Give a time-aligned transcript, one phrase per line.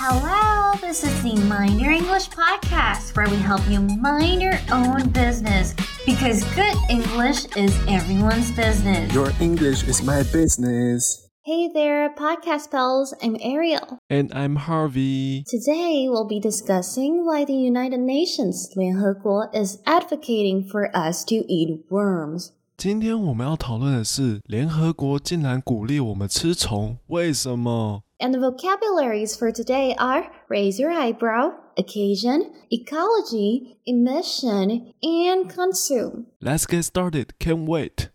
[0.00, 5.10] Hello, this is the Mind Your English podcast where we help you mind your own
[5.10, 5.74] business
[6.06, 9.12] because good English is everyone's business.
[9.12, 11.28] Your English is my business.
[11.44, 13.14] Hey there, podcast pals.
[13.22, 13.98] I'm Ariel.
[14.08, 15.44] And I'm Harvey.
[15.46, 21.84] Today we'll be discussing why the United Nations 联合国 is advocating for us to eat
[21.90, 22.52] worms.
[22.79, 28.03] 今天我们要讨论的是，联合国竟然鼓励我们吃虫，为什么？
[28.19, 36.27] And the vocabularies for today are raise your eyebrow, occasion, ecology, emission, and consume.
[36.39, 37.37] Let's get started.
[37.39, 38.09] Can't wait.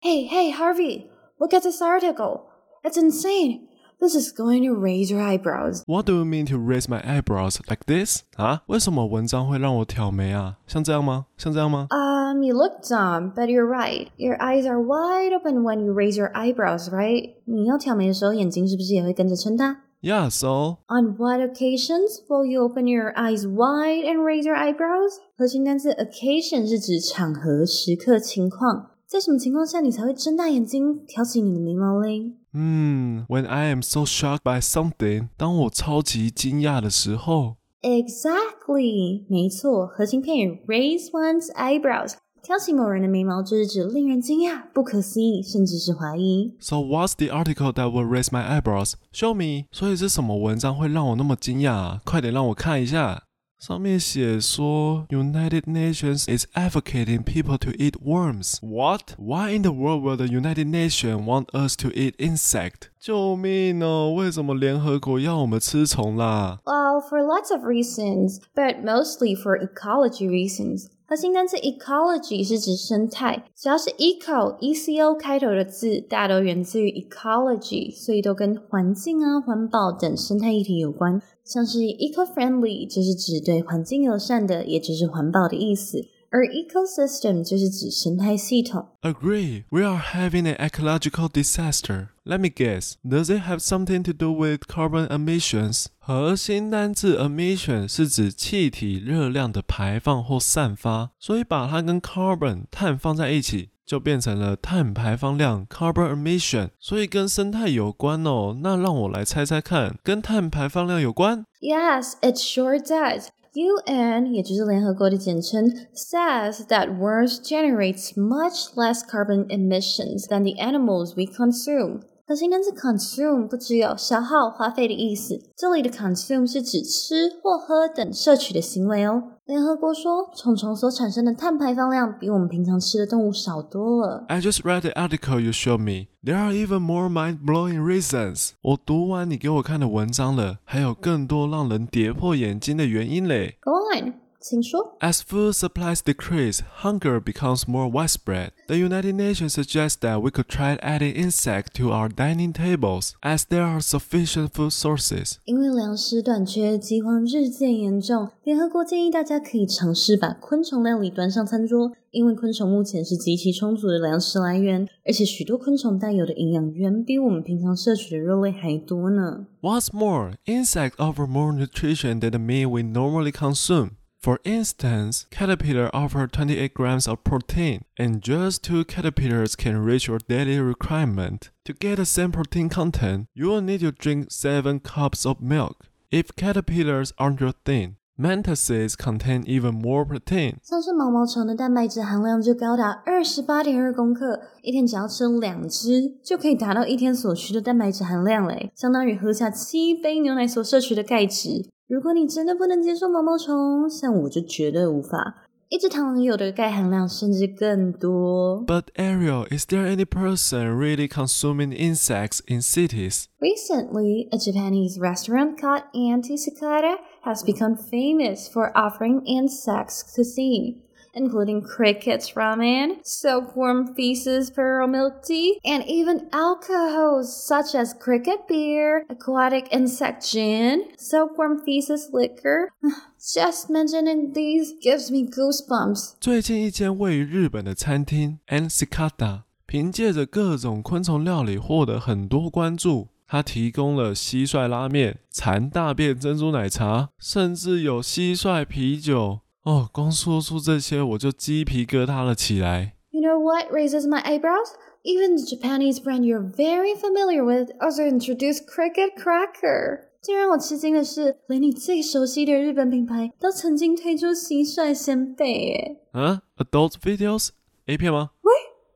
[0.00, 2.46] Hey, hey, Harvey, look at this article.
[2.84, 3.68] It's insane.
[4.00, 5.82] This is going to raise your eyebrows.
[5.86, 8.22] What do you mean to raise my eyebrows like this?
[8.36, 8.62] 啊？
[8.66, 10.56] 为什么文章会让我挑眉啊？
[10.66, 11.26] 像这样吗？
[11.36, 11.88] 像这样吗？
[11.90, 14.08] Um, you look dumb, but you're right.
[14.16, 17.34] Your eyes are wide open when you raise your eyebrows, right?
[17.44, 19.82] 你要挑眉的时候，眼睛是不是也会跟着撑大？
[20.02, 25.18] Yeah, so On what occasions will you open your eyes wide and raise your eyebrows?
[25.36, 28.92] 核心单词 occasion 是指场合、时刻、情况。
[29.07, 32.33] 在什么情况下你才会睁大眼睛挑起你的眉毛嘞？
[32.53, 46.55] 嗯，When I am so shocked by something，当我超级惊讶的时候 Exactly，没错，核心片语 raise one's eyebrows，挑起某人的眉毛，就是指令人惊讶、不可思议，甚至是怀疑。
[46.59, 48.93] So what's the article that will raise my eyebrows?
[49.13, 49.67] Show me.
[49.71, 52.01] 所以是什么文章会让我那么惊讶、啊？
[52.03, 53.21] 快点让我看一下。
[53.58, 58.58] 上面写说，United Nations is advocating people to eat worms.
[58.62, 59.14] What?
[59.18, 62.88] Why in the world will the United Nations want us to eat insect?
[63.05, 64.11] 救命哦！
[64.17, 70.87] 为什么联合国要我们吃虫啦？Well, for lots of reasons, but mostly for ecology reasons.
[71.07, 81.21] 核心单词 ecology 是指生态，只要是 eco e c o 开头的字，大都源自于 ecology，所以都跟环境啊、环保等生态议题有关。
[81.43, 86.03] 像是 eco-friendly 就是指对环境友善的，也就是环保的意思。
[86.34, 88.88] 而 ecosystem 就是指生态系统。
[89.02, 89.64] Agree.
[89.70, 92.08] We are having an ecological disaster.
[92.24, 92.94] Let me guess.
[93.04, 95.86] Does it have something to do with carbon emissions?
[95.98, 108.56] 核心单字 emission 是指气体热量的排放或散发，所以把它跟 carbon 碳放在一起，就变成了碳排放量 carbon emission，所以跟生态有关哦。
[108.62, 111.44] 那让我来猜猜看，跟碳排放量有关？
[111.60, 113.26] Yes, it sure does.
[113.54, 122.02] UN 也就是联合国的简称 says that worms generates much less carbon emissions than the animals we consume.
[122.26, 129.32] 核心单词 consume 不只有消耗、花费的意思，这里的 consume 是指吃或喝等摄取的行为哦。
[129.45, 134.25] 联合国说，虫虫所产生的碳排放量比我们平常吃的动物少多了。
[134.27, 136.07] I just read the article you showed me.
[136.23, 138.53] There are even more mind-blowing reasons.
[138.63, 143.59] 我读完你给我看的文章了，还有更多让人跌破眼镜的原因嘞。
[143.61, 144.96] Go on，请说。
[145.00, 148.52] As food supplies decrease, hunger becomes more widespread.
[148.68, 153.44] The United Nations suggests that we could try adding insects to our dining tables, as
[153.44, 155.36] there are sufficient food sources.
[155.44, 169.46] 因为粮食短缺，饥荒日渐严重，联合国建议大家可以尝试把昆虫料理端上餐桌，因为昆虫目前是极其充足的粮食来源，而且许多昆虫带有的营养远比我们平常摄取的肉类还多呢。
[169.60, 173.90] What's more, insects offer more nutrition than the meat we normally consume.
[174.24, 180.18] For instance, caterpillar offer 28 grams of protein, and just two caterpillars can reach your
[180.18, 181.50] daily requirement.
[181.64, 185.86] To get the same protein content, you will need to drink 7 cups of milk.
[186.10, 190.56] If caterpillars aren't your thing, mantises contain even more protein.
[190.62, 201.70] 像是毛毛虫的蛋白质含量就高达二十八点二公克，一天只要吃两只，就可以达到一天所需的蛋白质含量嘞，相当于喝下七杯牛奶所摄取的钙质。
[201.88, 205.46] 如果你真的不能接受毛毛虫，像我就绝对无法。
[205.68, 208.64] 一只螳螂有的钙含量甚至更多。
[208.66, 213.26] But Ariel, is there any person really consuming insects in cities?
[213.38, 220.80] Recently, a Japanese restaurant called Auntie Sakata has become famous for offering insects cuisine,
[221.14, 229.04] including crickets ramen, silkworm feces pearl milk tea, and even alcohols such as cricket beer,
[229.08, 232.70] aquatic insect gin, silkworm feces liquor.
[233.18, 236.14] Just mentioning these gives me goosebumps.
[236.20, 243.08] 最近一间位于日本的餐厅 An Cicada，凭借着各种昆虫料理获得很多关注。
[243.26, 249.40] 它提供了蟋蟀拉面、蚕大便珍珠奶茶，甚至有蟋蟀啤酒。
[249.64, 252.94] 哦，光说出这些我就鸡皮疙瘩了起来。
[253.10, 254.72] You know what raises my eyebrows?
[255.02, 260.08] Even the Japanese brand you're very familiar with also introduced Cricket Cracker。
[260.22, 265.96] 最让我吃惊的是，连你最熟悉的日本品牌都曾经推出蟋蟀鲜贝耶。
[266.12, 267.48] 啊，adult videos
[267.86, 268.30] A 片吗？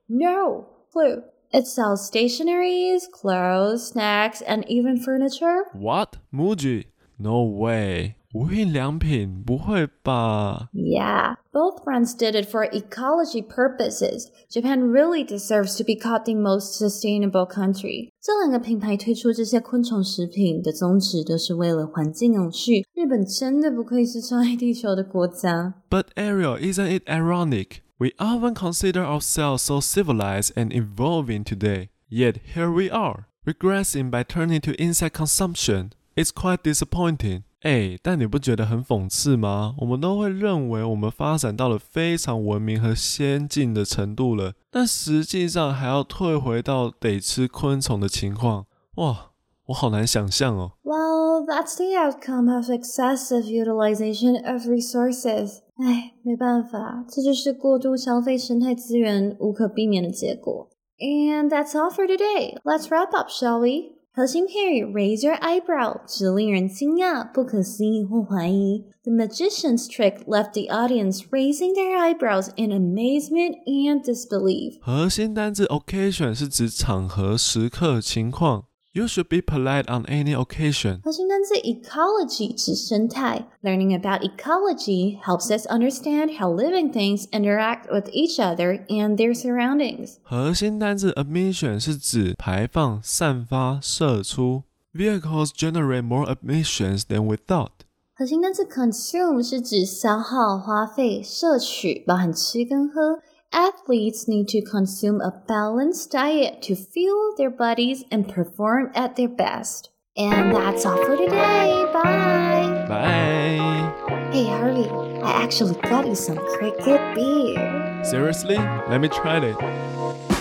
[0.07, 1.23] No, Blue.
[1.51, 5.65] It sells stationaries, clothes, snacks, and even furniture.
[5.73, 6.19] What?
[6.33, 6.89] Muji?
[7.17, 8.17] No way.
[8.33, 10.69] 无印良品不会吧？
[10.73, 14.27] Yeah, both brands did it for ecology purposes.
[14.51, 18.11] Japan really deserves to be called the most sustainable country.
[18.21, 22.85] 这两个品牌推出这些昆虫食品的宗旨都是为了环境永续。
[22.95, 25.75] 日本真的不愧是超爱地球的国家。
[25.89, 27.83] But Ariel, isn't it ironic?
[27.99, 34.25] We often consider ourselves so civilized and evolving today, yet here we are, regressing by
[34.25, 35.91] turning to insect consumption.
[36.17, 37.45] It's quite disappointing.
[37.62, 39.76] 哎，但你不觉得很讽刺吗？
[39.80, 48.66] 我们都会认为我们发展到了非常文明和先进的程度了，但实际上还要退回到得吃昆虫的情况。
[48.96, 49.32] 哇，
[49.68, 50.72] 我好难想象哦。
[50.84, 55.60] Well, that's the outcome of excessive utilization of resources.
[55.78, 60.70] 唉，没办法，这就是过度消费生态资源无可避免的结果。
[60.98, 62.58] And that's all for today.
[62.64, 63.99] Let's wrap up, shall we?
[64.13, 68.85] 核心片语 raise your eyebrow 指令人惊讶、不可思议或怀疑。
[69.03, 74.79] The magician's trick left the audience raising their eyebrows in amazement and disbelief.
[74.81, 78.67] 核心单字 occasion 是指场合、时刻、情况。
[78.99, 81.01] You should be polite on any occasion.
[81.03, 83.49] 核心单字 ecology 指生态。
[83.61, 90.19] Learning about ecology helps us understand how living things interact with each other and their surroundings.
[90.23, 94.63] 核心单字 emission 是指排放、散发、射出。
[94.95, 97.71] Vehicles generate more emissions than we thought.
[98.17, 103.19] 核心单词 consume 是指消耗、花费、摄取，包含吃跟喝。
[103.52, 109.28] Athletes need to consume a balanced diet to fuel their bodies and perform at their
[109.28, 109.90] best.
[110.16, 111.90] And that's all for today.
[111.92, 112.86] Bye.
[112.88, 114.30] Bye.
[114.32, 114.88] Hey Harvey,
[115.24, 118.04] I actually got you some cricket beer.
[118.04, 118.58] Seriously?
[118.58, 120.39] Let me try it.